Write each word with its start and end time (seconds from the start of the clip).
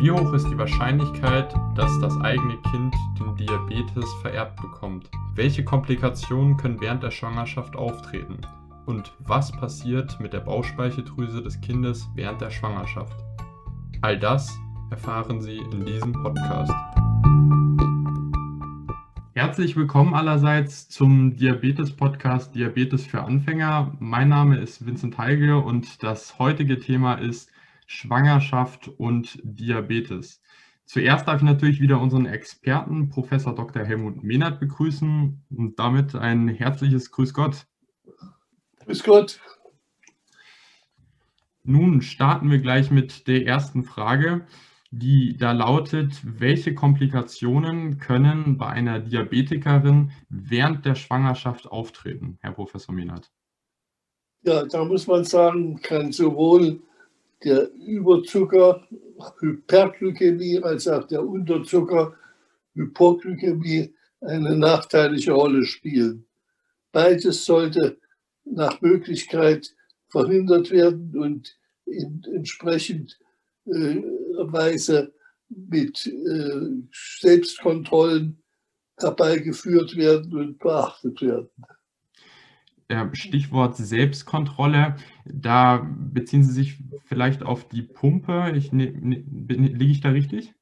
Wie 0.00 0.12
hoch 0.12 0.32
ist 0.32 0.48
die 0.48 0.56
Wahrscheinlichkeit, 0.56 1.52
dass 1.74 1.98
das 1.98 2.16
eigene 2.20 2.56
Kind 2.70 2.94
den 3.18 3.34
Diabetes 3.34 4.04
vererbt 4.22 4.62
bekommt? 4.62 5.10
Welche 5.34 5.64
Komplikationen 5.64 6.56
können 6.56 6.80
während 6.80 7.02
der 7.02 7.10
Schwangerschaft 7.10 7.74
auftreten? 7.74 8.38
Und 8.86 9.12
was 9.18 9.50
passiert 9.50 10.20
mit 10.20 10.32
der 10.32 10.38
Bauchspeicheldrüse 10.38 11.42
des 11.42 11.60
Kindes 11.60 12.08
während 12.14 12.40
der 12.40 12.50
Schwangerschaft? 12.50 13.24
All 14.00 14.16
das 14.16 14.56
erfahren 14.92 15.40
Sie 15.40 15.56
in 15.56 15.84
diesem 15.84 16.12
Podcast. 16.12 16.72
Herzlich 19.34 19.74
willkommen 19.74 20.14
allerseits 20.14 20.88
zum 20.88 21.36
Diabetes-Podcast 21.36 22.54
Diabetes 22.54 23.04
für 23.04 23.24
Anfänger. 23.24 23.96
Mein 23.98 24.28
Name 24.28 24.58
ist 24.58 24.86
Vincent 24.86 25.18
Heige 25.18 25.58
und 25.58 26.04
das 26.04 26.38
heutige 26.38 26.78
Thema 26.78 27.14
ist 27.14 27.50
Schwangerschaft 27.88 28.86
und 28.86 29.40
Diabetes. 29.42 30.40
Zuerst 30.84 31.26
darf 31.26 31.38
ich 31.38 31.42
natürlich 31.42 31.80
wieder 31.80 32.00
unseren 32.00 32.26
Experten, 32.26 33.08
Professor 33.08 33.52
Dr. 33.54 33.84
Helmut 33.84 34.22
Mehnert, 34.22 34.60
begrüßen 34.60 35.44
und 35.50 35.78
damit 35.80 36.14
ein 36.14 36.48
herzliches 36.48 37.10
Grüß 37.10 37.34
Gott. 37.34 37.66
Grüß 38.84 39.02
Gott. 39.02 39.40
Nun 41.64 42.00
starten 42.00 42.50
wir 42.50 42.60
gleich 42.60 42.92
mit 42.92 43.26
der 43.26 43.44
ersten 43.44 43.82
Frage 43.82 44.46
die 44.90 45.36
da 45.36 45.52
lautet, 45.52 46.20
welche 46.24 46.74
Komplikationen 46.74 47.98
können 47.98 48.56
bei 48.56 48.68
einer 48.68 49.00
Diabetikerin 49.00 50.12
während 50.28 50.86
der 50.86 50.94
Schwangerschaft 50.94 51.70
auftreten, 51.70 52.38
Herr 52.40 52.52
Professor 52.52 52.94
Mehnert? 52.94 53.30
Ja, 54.42 54.64
da 54.64 54.84
muss 54.84 55.06
man 55.06 55.24
sagen, 55.24 55.80
kann 55.82 56.12
sowohl 56.12 56.80
der 57.44 57.70
Überzucker, 57.72 58.86
Hyperglykämie, 59.40 60.62
als 60.62 60.88
auch 60.88 61.06
der 61.06 61.24
Unterzucker, 61.24 62.14
Hypoglykämie, 62.74 63.94
eine 64.20 64.56
nachteilige 64.56 65.32
Rolle 65.32 65.64
spielen. 65.64 66.26
Beides 66.92 67.44
sollte 67.44 67.98
nach 68.44 68.80
Möglichkeit 68.80 69.74
verhindert 70.08 70.70
werden 70.70 71.16
und 71.16 71.56
entsprechend 72.34 73.18
äh, 73.66 74.02
Weise 74.36 75.12
mit 75.48 76.06
äh, 76.06 76.70
Selbstkontrollen 77.20 78.42
herbeigeführt 78.98 79.96
werden 79.96 80.34
und 80.36 80.58
beachtet 80.58 81.20
werden. 81.22 81.50
Stichwort 83.12 83.76
Selbstkontrolle, 83.76 84.96
da 85.26 85.86
beziehen 86.12 86.42
Sie 86.42 86.52
sich 86.52 86.78
vielleicht 87.04 87.42
auf 87.42 87.68
die 87.68 87.82
Pumpe. 87.82 88.52
Ich, 88.56 88.72
ne, 88.72 88.90
ne, 88.90 89.24
liege 89.46 89.92
ich 89.92 90.00
da 90.00 90.10
richtig? 90.10 90.54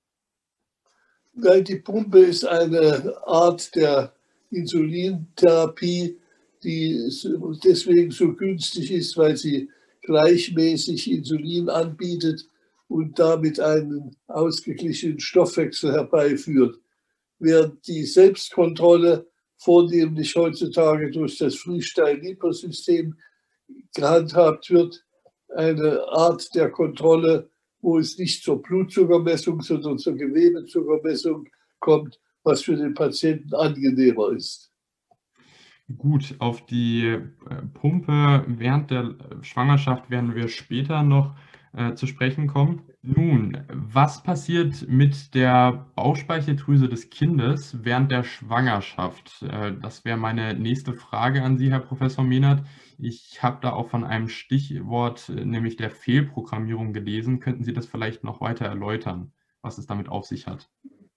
Nein, 1.35 1.65
die 1.65 1.77
Pumpe 1.77 2.19
ist 2.19 2.45
eine 2.45 3.15
Art 3.27 3.75
der 3.77 4.15
Insulintherapie, 4.51 6.19
die 6.65 7.11
deswegen 7.63 8.11
so 8.11 8.33
günstig 8.33 8.91
ist, 8.91 9.17
weil 9.17 9.37
sie 9.37 9.71
gleichmäßig 10.03 11.11
Insulin 11.11 11.69
anbietet 11.69 12.49
und 12.89 13.19
damit 13.19 13.61
einen 13.61 14.17
ausgeglichenen 14.27 15.21
Stoffwechsel 15.21 15.93
herbeiführt. 15.93 16.81
Während 17.39 17.87
die 17.87 18.05
Selbstkontrolle 18.05 19.27
vornehmlich 19.59 20.35
heutzutage 20.37 21.11
durch 21.11 21.39
das 21.39 21.57
Freestyle-Lieber-System 21.57 23.17
gehandhabt 23.95 24.71
wird, 24.71 25.05
eine 25.55 26.07
Art 26.09 26.55
der 26.55 26.71
Kontrolle, 26.71 27.51
wo 27.81 27.98
es 27.98 28.19
nicht 28.19 28.43
zur 28.43 28.61
Blutzuckermessung, 28.61 29.61
sondern 29.61 29.98
zur 29.98 30.17
Gewebezuckermessung 30.17 31.48
kommt, 31.79 32.19
was 32.43 32.63
für 32.63 32.77
den 32.77 32.95
Patienten 32.95 33.55
angenehmer 33.55 34.31
ist. 34.31 34.73
Gut, 35.97 36.35
auf 36.41 36.67
die 36.67 37.07
äh, 37.07 37.23
Pumpe 37.75 38.45
während 38.48 38.91
der 38.91 39.14
Schwangerschaft 39.42 40.11
werden 40.11 40.35
wir 40.35 40.48
später 40.48 41.05
noch 41.05 41.36
äh, 41.75 41.95
zu 41.95 42.07
sprechen 42.07 42.48
kommen. 42.48 42.83
Nun, 43.08 43.64
was 43.72 44.20
passiert 44.24 44.89
mit 44.89 45.33
der 45.36 45.86
Bauchspeicheldrüse 45.94 46.89
des 46.89 47.08
Kindes 47.08 47.84
während 47.84 48.11
der 48.11 48.24
Schwangerschaft? 48.24 49.44
Äh, 49.44 49.74
das 49.80 50.05
wäre 50.05 50.17
meine 50.17 50.55
nächste 50.55 50.92
Frage 50.92 51.42
an 51.42 51.56
Sie, 51.56 51.70
Herr 51.70 51.78
Professor 51.78 52.24
Mehnert. 52.24 52.67
Ich 52.98 53.44
habe 53.44 53.58
da 53.62 53.74
auch 53.74 53.90
von 53.90 54.02
einem 54.02 54.28
Stichwort, 54.28 55.28
äh, 55.28 55.44
nämlich 55.44 55.77
der 55.77 55.90
Fehlprogrammierung 55.90 56.92
gelesen. 56.92 57.39
Könnten 57.39 57.62
Sie 57.62 57.72
das 57.72 57.86
vielleicht 57.86 58.24
noch 58.24 58.40
weiter 58.40 58.64
erläutern, 58.64 59.30
was 59.62 59.78
es 59.78 59.86
damit 59.86 60.08
auf 60.08 60.27
sich 60.27 60.48
hat? 60.48 60.68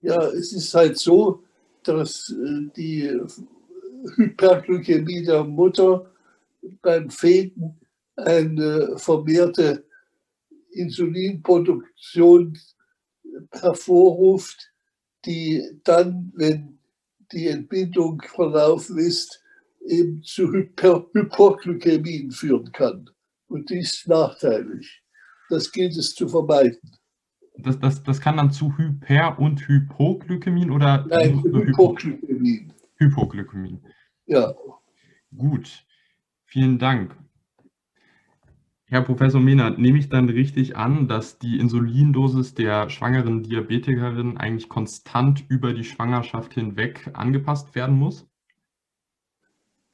Ja, 0.01 0.21
es 0.21 0.53
ist 0.53 0.71
halt 0.75 0.95
so, 0.95 1.44
dass 1.81 2.29
äh, 2.29 2.69
die 2.75 3.19
Hyperglykämie 4.16 5.23
der 5.23 5.44
Mutter 5.44 6.06
beim 6.83 7.09
Feten 7.09 7.79
eine 8.16 8.95
vermehrte 8.97 9.88
Insulinproduktion 10.72 12.57
hervorruft, 13.52 14.72
die 15.25 15.63
dann, 15.84 16.31
wenn 16.35 16.80
die 17.31 17.47
Entbindung 17.47 18.22
verlaufen 18.22 18.97
ist, 18.97 19.44
eben 19.85 20.22
zu 20.24 20.52
Hyper 20.52 21.06
Hypoglykämien 21.13 22.31
führen 22.31 22.72
kann. 22.72 23.09
Und 23.47 23.69
dies 23.69 23.94
ist 23.94 24.07
nachteilig. 24.07 25.02
Das 25.50 25.72
gilt 25.72 25.97
es 25.97 26.13
zu 26.13 26.28
vermeiden. 26.28 26.80
Das, 27.57 27.80
das, 27.80 28.03
das 28.03 28.22
kann 28.22 28.38
dann 28.38 28.51
zu 28.51 28.72
Hyper- 28.78 29.38
und 29.40 29.68
Hypoglykämien 29.68 30.72
oder? 30.72 31.06
Nein, 31.09 31.44
Hypoglykämien. 31.44 32.74
Hypoglykämien. 32.96 33.81
Ja. 34.28 34.53
Gut, 35.36 35.86
vielen 36.46 36.78
Dank. 36.80 37.16
Herr 38.91 39.03
Professor 39.03 39.39
Mehnert, 39.39 39.77
nehme 39.77 40.00
ich 40.00 40.09
dann 40.09 40.27
richtig 40.29 40.75
an, 40.75 41.07
dass 41.07 41.38
die 41.38 41.59
Insulindosis 41.59 42.55
der 42.55 42.89
schwangeren 42.89 43.44
Diabetikerin 43.44 44.38
eigentlich 44.38 44.67
konstant 44.67 45.45
über 45.47 45.73
die 45.73 45.83
Schwangerschaft 45.83 46.55
hinweg 46.55 47.11
angepasst 47.13 47.75
werden 47.75 47.95
muss? 47.95 48.27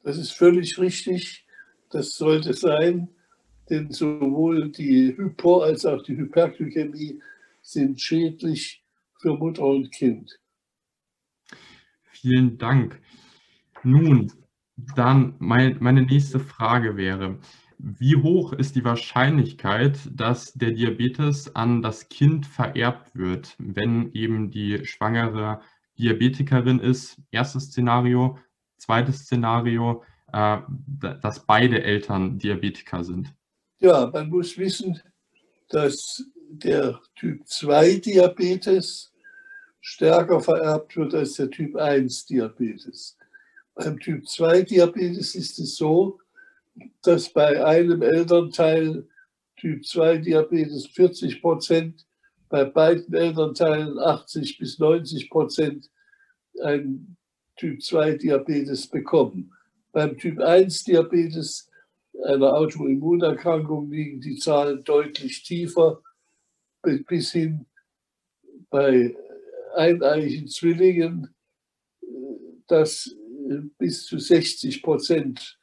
Das 0.02 0.18
ist 0.18 0.32
völlig 0.32 0.80
richtig. 0.80 1.46
Das 1.90 2.16
sollte 2.16 2.54
sein, 2.54 3.10
denn 3.70 3.92
sowohl 3.92 4.70
die 4.70 5.14
Hypo- 5.18 5.62
als 5.62 5.86
auch 5.86 6.02
die 6.02 6.16
Hyperglykämie 6.16 7.22
sind 7.62 8.00
schädlich 8.00 8.82
für 9.20 9.36
Mutter 9.36 9.66
und 9.66 9.92
Kind. 9.92 10.40
Vielen 12.12 12.58
Dank. 12.58 13.02
Nun, 13.84 14.32
dann 14.96 15.36
mein, 15.40 15.78
meine 15.82 16.04
nächste 16.04 16.40
Frage 16.40 16.96
wäre, 16.96 17.40
wie 17.78 18.16
hoch 18.16 18.54
ist 18.54 18.76
die 18.76 18.84
Wahrscheinlichkeit, 18.84 19.98
dass 20.12 20.54
der 20.54 20.72
Diabetes 20.72 21.56
an 21.56 21.82
das 21.82 22.10
Kind 22.10 22.46
vererbt 22.46 23.16
wird, 23.16 23.56
wenn 23.58 24.12
eben 24.14 24.52
die 24.52 24.86
schwangere 24.86 25.62
Diabetikerin 25.98 26.80
ist? 26.80 27.18
Erstes 27.32 27.66
Szenario. 27.66 28.38
Zweites 28.78 29.20
Szenario, 29.20 30.04
äh, 30.34 30.58
dass 31.22 31.46
beide 31.46 31.82
Eltern 31.84 32.38
Diabetiker 32.38 33.04
sind. 33.04 33.34
Ja, 33.80 34.10
man 34.12 34.30
muss 34.30 34.58
wissen, 34.58 35.02
dass 35.70 36.24
der 36.50 37.00
Typ 37.16 37.48
2 37.48 37.96
Diabetes 37.96 39.14
stärker 39.80 40.40
vererbt 40.40 40.96
wird 40.98 41.14
als 41.14 41.34
der 41.34 41.50
Typ 41.50 41.76
1 41.76 42.26
Diabetes. 42.26 43.18
Beim 43.76 44.00
Typ 44.00 44.28
2 44.28 44.64
Diabetes 44.64 45.36
ist 45.36 45.60
es 45.60 45.76
so, 45.76 46.20
dass 47.04 47.30
bei 47.30 47.64
einem 47.64 48.02
Elternteil 48.02 49.08
Typ 49.58 49.86
2 49.86 50.18
Diabetes 50.18 50.88
40 50.88 51.42
Prozent, 51.42 52.06
bei 52.50 52.66
beiden 52.66 53.14
Elternteilen 53.14 53.98
80 53.98 54.58
bis 54.58 54.80
90 54.80 55.30
Prozent 55.30 55.90
ein 56.62 57.18
Typ 57.56 57.82
2 57.82 58.18
Diabetes 58.18 58.88
bekommen. 58.88 59.52
Beim 59.92 60.18
Typ 60.18 60.40
1 60.40 60.84
Diabetes, 60.84 61.70
einer 62.24 62.54
Autoimmunerkrankung, 62.54 63.90
liegen 63.90 64.22
die 64.22 64.36
Zahlen 64.36 64.84
deutlich 64.84 65.44
tiefer, 65.44 66.02
bis 66.82 67.32
hin 67.32 67.66
bei 68.70 69.16
eineiigen 69.76 70.48
Zwillingen, 70.48 71.34
dass 72.68 73.16
bis 73.78 74.06
zu 74.06 74.20
60 74.20 74.84
Prozent 74.84 75.60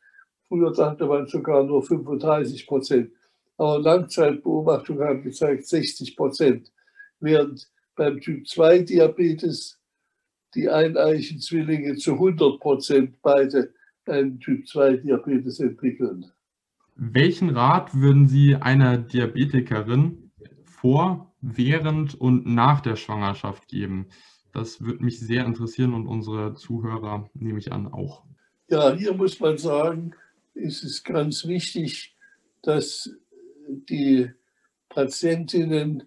Früher 0.52 0.75
sagte 0.75 1.06
man 1.06 1.26
sogar 1.26 1.64
nur 1.64 1.82
35 1.82 2.66
Prozent. 2.66 3.10
Aber 3.56 3.78
Langzeitbeobachtungen 3.78 5.02
haben 5.02 5.22
gezeigt 5.22 5.66
60 5.66 6.14
Prozent. 6.14 6.70
Während 7.20 7.70
beim 7.96 8.20
Typ 8.20 8.46
2 8.46 8.81
Diabetes 8.81 9.81
die 10.54 10.69
eineichen 10.69 11.38
Zwillinge 11.38 11.96
zu 11.96 12.12
100 12.12 12.60
Prozent 12.60 13.16
beide 13.22 13.72
einen 14.04 14.40
Typ 14.40 14.69
2 14.69 14.99
Diabetes 14.99 15.58
entwickeln. 15.58 16.26
Welchen 16.96 17.49
Rat 17.49 17.94
würden 17.94 18.28
Sie 18.28 18.54
einer 18.54 18.99
Diabetikerin 18.99 20.32
vor, 20.66 21.32
während 21.40 22.14
und 22.20 22.44
nach 22.44 22.82
der 22.82 22.96
Schwangerschaft 22.96 23.69
geben? 23.69 24.08
Das 24.52 24.82
würde 24.82 25.02
mich 25.02 25.19
sehr 25.19 25.46
interessieren 25.46 25.94
und 25.94 26.06
unsere 26.06 26.56
Zuhörer 26.56 27.31
nehme 27.32 27.58
ich 27.58 27.72
an 27.72 27.90
auch. 27.90 28.26
Ja, 28.69 28.93
hier 28.93 29.14
muss 29.14 29.40
man 29.40 29.56
sagen, 29.56 30.14
ist 30.54 30.84
es 30.84 31.02
ganz 31.02 31.46
wichtig, 31.46 32.14
dass 32.62 33.10
die 33.69 34.31
Patientinnen 34.88 36.04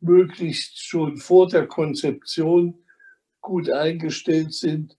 möglichst 0.00 0.84
schon 0.84 1.16
vor 1.16 1.48
der 1.48 1.66
Konzeption 1.66 2.84
gut 3.40 3.70
eingestellt 3.70 4.52
sind, 4.52 4.96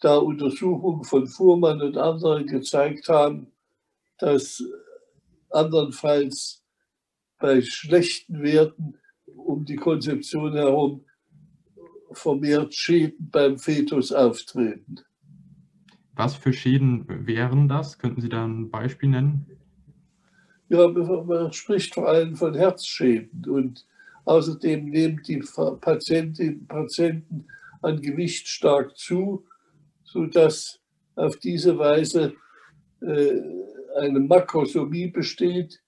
da 0.00 0.16
Untersuchungen 0.16 1.04
von 1.04 1.26
Fuhrmann 1.26 1.80
und 1.80 1.96
anderen 1.96 2.46
gezeigt 2.46 3.08
haben, 3.08 3.52
dass 4.18 4.62
andernfalls 5.50 6.62
bei 7.38 7.62
schlechten 7.62 8.42
Werten 8.42 8.98
um 9.26 9.64
die 9.64 9.76
Konzeption 9.76 10.52
herum 10.54 11.04
vermehrt 12.12 12.74
Schäden 12.74 13.30
beim 13.30 13.58
Fetus 13.58 14.12
auftreten. 14.12 15.00
Was 16.16 16.34
für 16.36 16.52
Schäden 16.52 17.26
wären 17.26 17.68
das? 17.68 17.98
Könnten 17.98 18.20
Sie 18.20 18.28
da 18.28 18.44
ein 18.44 18.70
Beispiel 18.70 19.08
nennen? 19.08 19.46
Ja, 20.68 20.88
man 20.88 21.52
spricht 21.52 21.94
vor 21.94 22.08
allem 22.08 22.36
von 22.36 22.54
Herzschäden 22.54 23.44
und 23.48 23.86
außerdem 24.24 24.86
nehmen 24.86 25.22
die 25.26 25.42
Patientinnen 25.80 26.66
Patienten 26.66 27.46
an 27.82 28.00
Gewicht 28.00 28.48
stark 28.48 28.96
zu, 28.96 29.44
sodass 30.04 30.80
auf 31.16 31.36
diese 31.36 31.78
Weise 31.78 32.34
äh, 33.00 33.40
eine 33.96 34.20
Makrosomie 34.20 35.08
besteht, 35.08 35.80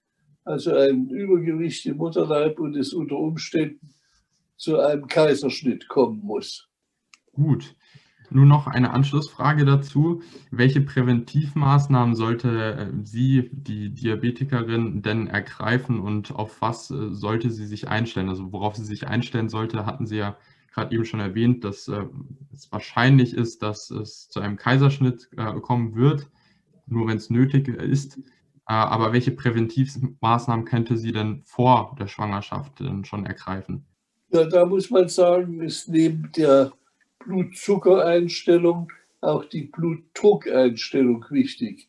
also 0.45 0.75
ein 0.75 1.09
Übergewicht 1.09 1.87
im 1.87 1.97
Mutterleib 1.97 2.61
und 2.61 2.77
es 2.77 2.93
unter 2.93 3.17
Umständen 3.17 3.95
zu 4.57 4.79
einem 4.79 5.07
Kaiserschnitt 5.07 5.89
kommen 5.89 6.21
muss. 6.21 6.69
Gut. 7.33 7.75
Nun 8.31 8.49
noch 8.49 8.67
eine 8.67 8.93
Anschlussfrage 8.93 9.65
dazu. 9.65 10.23
Welche 10.51 10.81
Präventivmaßnahmen 10.81 12.15
sollte 12.15 12.75
äh, 12.75 12.93
sie, 13.05 13.51
die 13.53 13.91
Diabetikerin, 13.91 15.03
denn 15.03 15.27
ergreifen 15.29 16.01
und 16.01 16.35
auf 16.35 16.61
was 16.61 16.91
äh, 16.91 17.11
sollte 17.11 17.51
sie 17.51 17.67
sich 17.67 17.89
einstellen? 17.89 18.29
Also 18.29 18.53
worauf 18.53 18.77
sie 18.77 18.85
sich 18.85 19.07
einstellen 19.07 19.49
sollte, 19.49 19.87
hatten 19.87 20.07
Sie 20.07 20.17
ja 20.17 20.37
gerade 20.73 20.95
eben 20.95 21.05
schon 21.05 21.21
erwähnt, 21.21 21.65
dass 21.65 21.89
äh, 21.89 22.05
es 22.53 22.71
wahrscheinlich 22.73 23.35
ist, 23.35 23.63
dass 23.63 23.91
es 23.91 24.29
zu 24.29 24.41
einem 24.41 24.57
Kaiserschnitt 24.57 25.31
kommen 25.63 25.95
wird, 25.95 26.29
nur 26.87 27.09
wenn 27.09 27.17
es 27.17 27.31
nötig 27.31 27.69
ist. 27.69 28.19
Aber 28.67 29.13
welche 29.13 29.31
Präventivmaßnahmen 29.31 30.65
könnte 30.65 30.97
sie 30.97 31.13
denn 31.13 31.43
vor 31.45 31.95
der 32.01 32.09
Schwangerschaft 32.09 32.83
schon 33.05 33.25
ergreifen? 33.25 33.87
Ja, 34.31 34.45
da 34.45 34.67
muss 34.67 34.91
man 34.91 35.09
sagen, 35.09 35.61
ist 35.61 35.89
neben 35.89 36.31
der 36.37 36.73
Blutzuckereinstellung 37.27 38.91
auch 39.21 39.45
die 39.45 39.65
Blutdruckeinstellung 39.65 41.25
wichtig, 41.31 41.89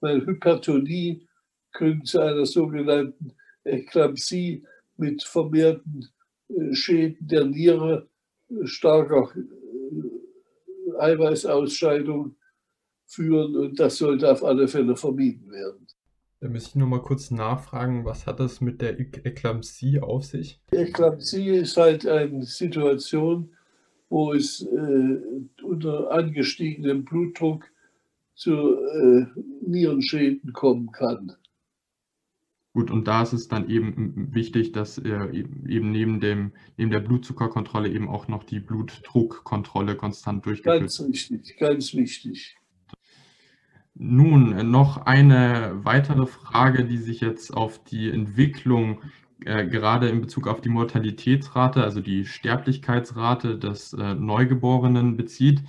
weil 0.00 0.24
Hypertonie 0.24 1.26
könnte 1.72 2.04
zu 2.04 2.20
einer 2.20 2.46
sogenannten 2.46 3.34
Eklampsie 3.64 4.64
mit 4.96 5.22
vermehrten 5.22 6.08
äh, 6.48 6.74
Schäden 6.74 7.28
der 7.28 7.44
Niere, 7.44 8.08
äh, 8.50 8.66
starker 8.66 9.30
äh, 9.36 10.98
Eiweißausscheidung 10.98 12.36
führen 13.06 13.56
und 13.56 13.78
das 13.78 13.98
sollte 13.98 14.30
auf 14.30 14.42
alle 14.44 14.66
Fälle 14.68 14.96
vermieden 14.96 15.50
werden. 15.50 15.86
Da 16.40 16.48
müsste 16.48 16.70
ich 16.70 16.74
nur 16.76 16.88
mal 16.88 17.02
kurz 17.02 17.30
nachfragen, 17.30 18.04
was 18.04 18.26
hat 18.26 18.38
das 18.38 18.60
mit 18.60 18.80
der 18.80 18.98
Eklampsie 18.98 20.00
auf 20.00 20.24
sich? 20.24 20.60
Eklampsie 20.70 21.48
ist 21.48 21.76
halt 21.76 22.06
eine 22.06 22.44
Situation, 22.44 23.56
wo 24.08 24.32
es 24.32 24.62
äh, 24.62 25.62
unter 25.62 26.10
angestiegenem 26.10 27.04
Blutdruck 27.04 27.70
zu 28.34 28.52
äh, 28.52 29.26
Nierenschäden 29.66 30.52
kommen 30.52 30.92
kann. 30.92 31.32
Gut, 32.74 32.90
und 32.92 33.08
da 33.08 33.22
ist 33.22 33.32
es 33.32 33.48
dann 33.48 33.68
eben 33.68 34.32
wichtig, 34.32 34.72
dass 34.72 34.98
äh, 34.98 35.30
eben 35.32 35.90
neben, 35.90 36.20
dem, 36.20 36.52
neben 36.76 36.90
der 36.90 37.00
Blutzuckerkontrolle 37.00 37.88
eben 37.88 38.08
auch 38.08 38.28
noch 38.28 38.44
die 38.44 38.60
Blutdruckkontrolle 38.60 39.96
konstant 39.96 40.46
durchgeführt 40.46 40.82
wird. 40.82 40.82
Ganz 40.82 41.00
richtig, 41.00 41.56
ganz 41.58 41.94
wichtig. 41.94 42.56
Nun 43.94 44.70
noch 44.70 44.98
eine 44.98 45.80
weitere 45.82 46.26
Frage, 46.26 46.84
die 46.84 46.98
sich 46.98 47.20
jetzt 47.20 47.52
auf 47.52 47.82
die 47.82 48.10
Entwicklung 48.10 49.00
äh, 49.44 49.66
gerade 49.66 50.08
in 50.08 50.20
Bezug 50.20 50.46
auf 50.46 50.60
die 50.60 50.68
Mortalitätsrate, 50.68 51.82
also 51.82 52.00
die 52.00 52.24
Sterblichkeitsrate 52.24 53.58
des 53.58 53.92
äh, 53.92 54.14
Neugeborenen 54.14 55.16
bezieht. 55.16 55.62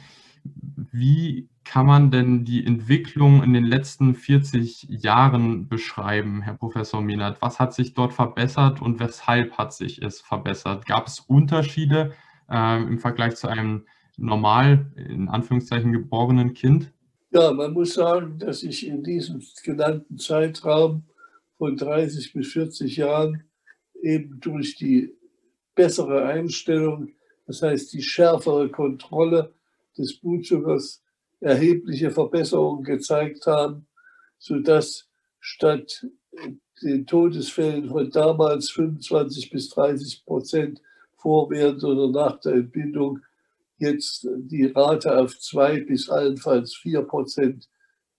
Wie 0.44 1.50
kann 1.63 1.86
man 1.86 2.10
denn 2.10 2.45
die 2.45 2.66
Entwicklung 2.66 3.44
in 3.44 3.54
den 3.54 3.66
letzten 3.66 4.16
40 4.16 4.88
Jahren 4.89 5.68
beschreiben, 5.68 6.42
Herr 6.42 6.56
Professor 6.56 7.01
Minert? 7.01 7.42
Was 7.42 7.60
hat 7.60 7.74
sich 7.74 7.94
dort 7.94 8.13
verbessert 8.13 8.81
und 8.81 9.00
weshalb 9.00 9.57
hat 9.57 9.74
sich 9.74 10.01
es 10.01 10.22
verbessert? 10.22 10.86
Gab 10.88 11.07
es 11.07 11.19
Unterschiede 11.19 12.13
äh, 12.50 12.81
im 12.81 12.98
Vergleich 12.98 13.36
zu 13.36 13.48
einem 13.48 13.86
normal, 14.18 14.92
in 14.95 15.30
Anführungszeichen, 15.30 15.92
geborenen 15.92 16.54
Kind? 16.54 16.92
Ja, 17.31 17.54
man 17.54 17.74
muss 17.74 17.94
sagen, 17.94 18.39
dass 18.39 18.63
ich 18.63 18.88
in 18.88 19.04
diesem 19.04 19.44
genannten 19.63 20.18
Zeitraum 20.18 21.04
von 21.57 21.77
30 21.77 22.33
bis 22.33 22.51
40 22.54 22.98
Jahren 22.98 23.44
eben 24.01 24.40
durch 24.40 24.75
die 24.75 25.16
bessere 25.75 26.25
Einstellung, 26.25 27.13
das 27.48 27.62
heißt 27.62 27.94
die 27.94 28.01
schärfere 28.01 28.69
Kontrolle 28.69 29.54
des 29.98 30.19
Blutzuckers, 30.19 31.04
erhebliche 31.40 32.12
Verbesserungen 32.12 32.84
gezeigt 32.84 33.46
haben, 33.46 33.88
sodass 34.38 35.07
statt 35.40 36.06
den 36.81 37.06
Todesfällen 37.06 37.90
von 37.90 38.10
damals 38.10 38.69
25 38.72 39.50
bis 39.50 39.69
30 39.69 40.25
Prozent 40.25 40.81
vor, 41.16 41.50
während 41.50 41.84
oder 41.84 42.10
nach 42.10 42.40
der 42.40 42.54
Entbindung 42.54 43.19
jetzt 43.78 44.28
die 44.38 44.66
Rate 44.66 45.18
auf 45.18 45.38
zwei 45.40 45.80
bis 45.81 46.10
allenfalls 46.10 46.75
vier 46.75 47.01
Prozent 47.01 47.69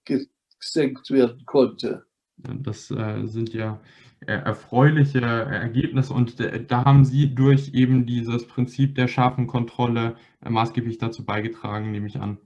gesenkt 0.04 1.10
werden 1.10 1.44
konnte. 1.44 2.04
Das 2.36 2.90
äh, 2.90 3.26
sind 3.26 3.52
ja 3.52 3.80
erfreuliche 4.26 5.20
Ergebnisse 5.20 6.12
und 6.12 6.40
äh, 6.40 6.64
da 6.64 6.84
haben 6.84 7.04
Sie 7.04 7.34
durch 7.34 7.72
eben 7.72 8.04
dieses 8.06 8.46
Prinzip 8.46 8.94
der 8.94 9.08
scharfen 9.08 9.46
Kontrolle 9.46 10.16
äh, 10.44 10.50
maßgeblich 10.50 10.98
dazu 10.98 11.24
beigetragen, 11.24 11.90
nehme 11.90 12.06
ich 12.06 12.20
an. 12.20 12.38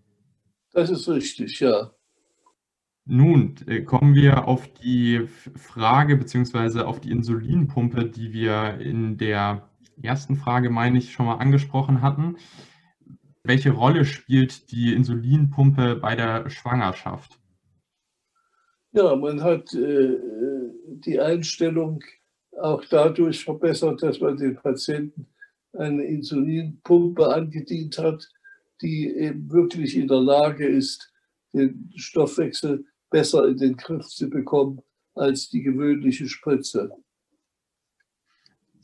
Das 0.73 0.91
ist 0.91 1.09
richtig, 1.09 1.61
ja. 1.61 1.91
Nun 3.07 3.55
kommen 3.85 4.15
wir 4.15 4.49
auf 4.49 4.67
die 4.75 5.27
Frage 5.57 6.17
beziehungsweise 6.17 6.87
auf 6.87 7.01
die 7.01 7.11
Insulinpumpe, 7.11 8.07
die 8.07 8.33
wir 8.33 8.79
in 8.81 9.19
der 9.19 9.69
ersten 10.03 10.37
Frage, 10.37 10.71
meine 10.71 10.99
ich, 10.99 11.13
schon 11.13 11.27
mal 11.27 11.37
angesprochen 11.37 12.01
hatten. 12.01 12.37
Welche 13.43 13.73
Rolle 13.73 14.07
spielt 14.07 14.71
die 14.71 14.95
Insulinpumpe 14.95 15.97
bei 15.97 16.17
der 16.17 16.49
Schwangerschaft? 16.49 17.39
Ja, 18.93 19.17
man 19.17 19.43
hat 19.43 19.75
äh, 19.75 20.17
die 20.87 21.21
Einstellung 21.21 22.03
auch 22.61 22.85
dadurch 22.85 23.45
verbessert, 23.45 24.03
dass 24.03 24.21
man 24.21 24.37
den 24.37 24.57
Patienten 24.57 25.27
eine 25.73 26.05
Insulinpumpe 26.05 27.29
angedient 27.29 27.99
hat, 27.99 28.29
die 28.81 29.09
eben 29.09 29.51
wirklich 29.51 29.97
in 29.97 30.09
der 30.09 30.21
Lage 30.21 30.67
ist, 30.67 31.13
den 31.53 31.91
Stoffwechsel 31.97 32.85
besser 33.11 33.49
in 33.49 33.57
den 33.57 33.77
Griff 33.77 34.07
zu 34.07 34.29
bekommen 34.29 34.81
als 35.15 35.49
die 35.49 35.63
gewöhnliche 35.63 36.29
Spritze. 36.29 36.91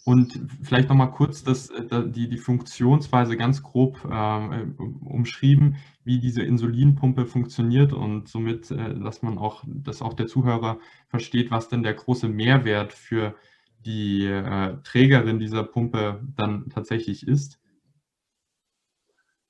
Und 0.05 0.41
vielleicht 0.63 0.89
noch 0.89 0.97
mal 0.97 1.09
kurz 1.09 1.45
das, 1.45 1.71
äh, 1.71 2.09
die, 2.09 2.29
die 2.29 2.39
Funktionsweise 2.39 3.37
ganz 3.37 3.63
grob 3.63 3.99
äh, 4.11 4.67
umschrieben, 5.05 5.77
wie 6.05 6.19
diese 6.19 6.43
Insulinpumpe 6.43 7.27
funktioniert 7.27 7.93
und 7.93 8.29
somit, 8.29 8.71
äh, 8.71 8.99
dass 8.99 9.23
man 9.23 9.37
auch, 9.37 9.63
dass 9.67 10.01
auch 10.01 10.15
der 10.15 10.27
Zuhörer 10.27 10.79
versteht, 11.09 11.51
was 11.51 11.69
denn 11.69 11.83
der 11.83 11.95
große 11.95 12.29
Mehrwert 12.29 12.93
für 12.93 13.35
die 13.85 14.25
äh, 14.25 14.77
Trägerin 14.85 15.39
dieser 15.39 15.65
Pumpe 15.65 16.23
dann 16.37 16.69
tatsächlich 16.71 17.27
ist. 17.27 17.59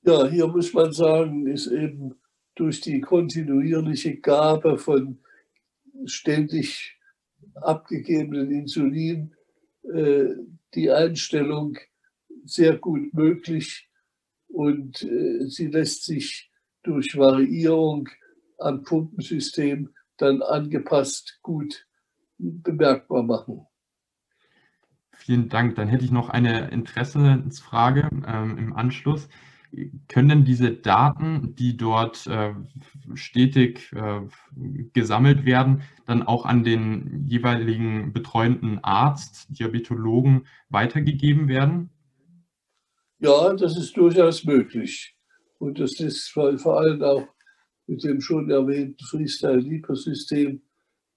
Ja, 0.02 0.26
hier 0.26 0.46
muss 0.46 0.72
man 0.72 0.92
sagen, 0.92 1.46
ist 1.46 1.66
eben 1.66 2.14
durch 2.54 2.80
die 2.80 3.00
kontinuierliche 3.00 4.16
Gabe 4.16 4.78
von 4.78 5.18
ständig 6.06 6.98
abgegebenen 7.54 8.50
Insulin 8.50 9.34
äh, 9.82 10.34
die 10.74 10.90
Einstellung 10.90 11.78
sehr 12.44 12.76
gut 12.76 13.12
möglich 13.14 13.88
und 14.48 15.02
äh, 15.02 15.46
sie 15.46 15.66
lässt 15.66 16.04
sich 16.04 16.50
durch 16.82 17.16
Variierung 17.16 18.08
am 18.58 18.82
Pumpensystem 18.82 19.90
dann 20.16 20.42
angepasst 20.42 21.38
gut 21.42 21.86
bemerkbar 22.38 23.22
machen. 23.22 23.66
vielen 25.12 25.48
Dank. 25.48 25.76
Dann 25.76 25.88
hätte 25.88 26.04
ich 26.04 26.10
noch 26.10 26.30
eine 26.30 26.70
Interessensfrage 26.70 28.08
ähm, 28.26 28.58
im 28.58 28.72
Anschluss. 28.74 29.28
Können 30.08 30.44
diese 30.44 30.72
Daten, 30.72 31.54
die 31.54 31.76
dort 31.76 32.26
äh, 32.26 32.54
stetig 33.14 33.92
äh, 33.92 34.22
gesammelt 34.92 35.44
werden, 35.44 35.82
dann 36.06 36.22
auch 36.22 36.44
an 36.44 36.64
den 36.64 37.24
jeweiligen 37.26 38.12
betreuenden 38.12 38.82
Arzt, 38.82 39.46
Diabetologen 39.50 40.46
weitergegeben 40.68 41.46
werden? 41.48 41.90
Ja, 43.20 43.52
das 43.54 43.76
ist 43.76 43.96
durchaus 43.96 44.44
möglich. 44.44 45.16
Und 45.58 45.78
das 45.78 46.00
ist 46.00 46.30
vor 46.30 46.80
allem 46.80 47.02
auch 47.02 47.28
mit 47.86 48.02
dem 48.02 48.20
schon 48.20 48.50
erwähnten 48.50 49.04
Freestyle-Liefer-System 49.04 50.62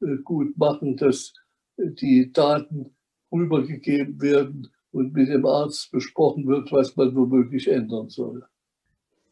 äh, 0.01 0.17
gut 0.23 0.57
machen, 0.57 0.97
dass 0.97 1.33
die 1.77 2.31
Daten 2.31 2.95
rübergegeben 3.31 4.21
werden 4.21 4.72
und 4.93 5.13
mit 5.13 5.27
dem 5.27 5.45
Arzt 5.45 5.91
besprochen 5.91 6.47
wird, 6.47 6.71
was 6.71 6.95
man 6.95 7.15
womöglich 7.15 7.67
ändern 7.67 8.09
soll. 8.09 8.45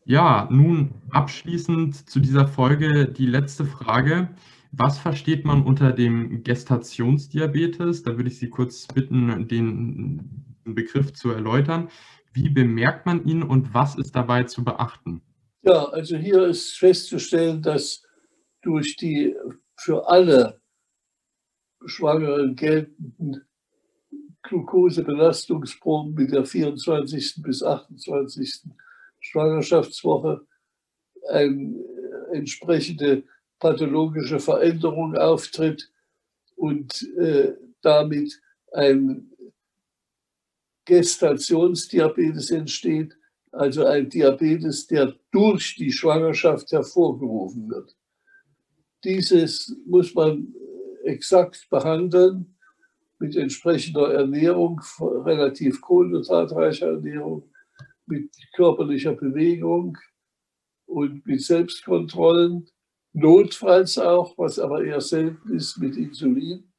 Ja, 0.04 0.50
nun 0.52 0.96
abschließend 1.12 2.10
zu 2.10 2.20
dieser 2.20 2.48
Folge 2.48 3.08
die 3.08 3.28
letzte 3.28 3.66
Frage. 3.66 4.30
Was 4.72 4.98
versteht 4.98 5.46
man 5.46 5.64
unter 5.64 5.92
dem 5.92 6.44
Gestationsdiabetes? 6.44 8.04
Da 8.04 8.18
würde 8.18 8.30
ich 8.30 8.40
Sie 8.40 8.50
kurz 8.50 8.88
bitten, 8.88 9.48
den 9.48 10.46
Begriff 10.64 11.14
zu 11.14 11.30
erläutern. 11.30 11.90
Wie 12.34 12.50
bemerkt 12.50 13.06
man 13.06 13.24
ihn 13.26 13.44
und 13.44 13.74
was 13.74 13.96
ist 13.98 14.16
dabei 14.16 14.44
zu 14.44 14.64
beachten? 14.64 15.22
Ja, 15.62 15.86
also 15.86 16.18
hier 16.18 16.48
ist 16.48 16.78
festzustellen, 16.78 17.62
dass 17.62 18.04
durch 18.64 18.96
die 18.96 19.36
für 19.76 20.10
alle 20.10 20.62
Schwangeren 21.86 22.56
geltenden 22.56 23.44
Glukosebelastungsproben 24.44 26.14
mit 26.14 26.32
der 26.32 26.46
24. 26.46 27.42
bis 27.42 27.64
28. 27.64 28.64
Schwangerschaftswoche 29.20 30.46
eine 31.30 31.76
entsprechende 32.34 33.24
pathologische 33.60 34.40
Veränderung 34.40 35.16
auftritt 35.16 35.92
und 36.56 37.04
äh, 37.18 37.54
damit 37.82 38.42
ein 38.72 39.32
Gestationsdiabetes 40.86 42.52
entsteht, 42.52 43.16
also 43.52 43.86
ein 43.86 44.10
Diabetes, 44.10 44.88
der 44.88 45.16
durch 45.32 45.76
die 45.76 45.92
Schwangerschaft 45.92 46.72
hervorgerufen 46.72 47.70
wird. 47.70 47.96
Dieses 49.04 49.76
muss 49.86 50.14
man 50.16 50.54
exakt 51.04 51.68
behandeln 51.70 52.56
mit 53.22 53.36
entsprechender 53.36 54.14
Ernährung, 54.14 54.82
relativ 55.00 55.80
kohlenhydratreicher 55.80 56.88
Ernährung, 56.88 57.50
mit 58.08 58.32
körperlicher 58.56 59.14
Bewegung 59.14 59.96
und 60.88 61.26
mit 61.28 61.42
Selbstkontrollen, 61.42 62.68
notfalls 63.14 64.00
auch, 64.00 64.36
was 64.40 64.58
aber 64.58 64.84
eher 64.84 65.02
selten 65.02 65.56
ist, 65.56 65.78
mit 65.78 65.96
Insulin. 65.98 66.74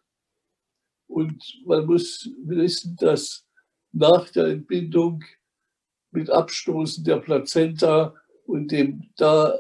Und 1.07 1.41
man 1.65 1.87
muss 1.87 2.29
wissen, 2.45 2.97
dass 2.99 3.47
nach 3.93 4.29
der 4.31 4.47
Entbindung 4.47 5.23
mit 6.11 6.29
Abstoßen 6.29 7.05
der 7.05 7.19
Plazenta 7.19 8.15
und 8.47 8.73
dem 8.73 9.11
da 9.17 9.55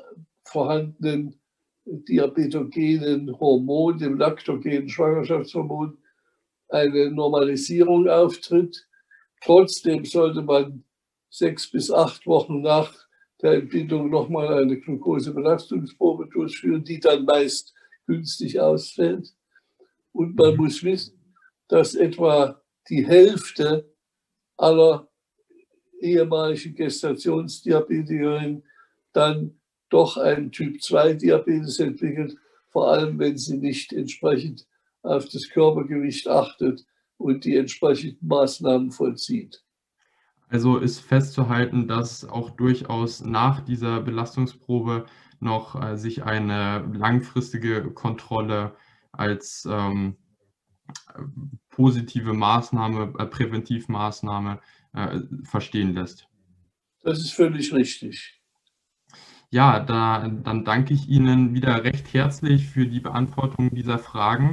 vorhandenen 0.44 1.38
diabetogenen 1.84 3.38
Hormon, 3.38 3.98
dem 3.98 4.18
laktogenen 4.18 4.88
Schwangerschaftshormon, 4.88 5.98
eine 6.72 7.10
Normalisierung 7.10 8.08
auftritt. 8.08 8.86
Trotzdem 9.42 10.04
sollte 10.04 10.42
man 10.42 10.84
sechs 11.28 11.70
bis 11.70 11.90
acht 11.90 12.26
Wochen 12.26 12.62
nach 12.62 12.92
der 13.42 13.52
Entbindung 13.54 14.10
nochmal 14.10 14.62
eine 14.62 14.78
Glukosebelastungsprobe 14.78 16.28
durchführen, 16.28 16.84
die 16.84 17.00
dann 17.00 17.24
meist 17.24 17.74
günstig 18.06 18.60
ausfällt. 18.60 19.34
Und 20.12 20.36
man 20.36 20.56
muss 20.56 20.82
wissen, 20.82 21.34
dass 21.68 21.94
etwa 21.94 22.62
die 22.88 23.06
Hälfte 23.06 23.92
aller 24.56 25.08
ehemaligen 26.00 26.74
Gestationsdiabetikerinnen 26.74 28.64
dann 29.12 29.60
doch 29.88 30.16
einen 30.16 30.50
Typ-2-Diabetes 30.50 31.80
entwickelt, 31.80 32.36
vor 32.68 32.88
allem 32.88 33.18
wenn 33.18 33.36
sie 33.36 33.58
nicht 33.58 33.92
entsprechend 33.92 34.66
auf 35.02 35.28
das 35.28 35.48
Körpergewicht 35.48 36.28
achtet 36.28 36.84
und 37.16 37.44
die 37.44 37.56
entsprechenden 37.56 38.26
Maßnahmen 38.26 38.90
vollzieht. 38.90 39.62
Also 40.48 40.76
ist 40.76 41.00
festzuhalten, 41.00 41.88
dass 41.88 42.28
auch 42.28 42.50
durchaus 42.50 43.24
nach 43.24 43.60
dieser 43.60 44.00
Belastungsprobe 44.00 45.06
noch 45.40 45.82
äh, 45.82 45.96
sich 45.96 46.24
eine 46.24 46.86
langfristige 46.92 47.90
Kontrolle 47.92 48.76
als 49.12 49.66
ähm, 49.70 50.16
positive 51.70 52.34
Maßnahme, 52.34 53.14
äh, 53.18 53.26
Präventivmaßnahme 53.26 54.60
äh, 54.92 55.20
verstehen 55.44 55.94
lässt. 55.94 56.28
Das 57.02 57.18
ist 57.18 57.32
völlig 57.32 57.72
richtig. 57.72 58.40
Ja, 59.50 59.80
da, 59.80 60.28
dann 60.28 60.64
danke 60.64 60.94
ich 60.94 61.08
Ihnen 61.08 61.54
wieder 61.54 61.82
recht 61.84 62.12
herzlich 62.14 62.68
für 62.68 62.86
die 62.86 63.00
Beantwortung 63.00 63.74
dieser 63.74 63.98
Fragen 63.98 64.50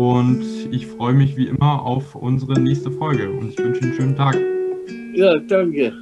und 0.00 0.42
ich 0.70 0.86
freue 0.86 1.12
mich 1.12 1.36
wie 1.36 1.48
immer 1.48 1.82
auf 1.82 2.14
unsere 2.14 2.58
nächste 2.58 2.90
Folge 2.90 3.30
und 3.30 3.50
ich 3.50 3.58
wünsche 3.58 3.82
Ihnen 3.82 3.90
einen 3.90 4.00
schönen 4.00 4.16
Tag. 4.16 4.38
Ja, 5.12 5.38
danke. 5.40 5.92